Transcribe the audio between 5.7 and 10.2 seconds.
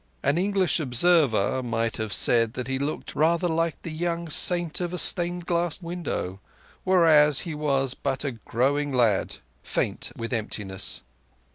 window, whereas he was but a growing lad faint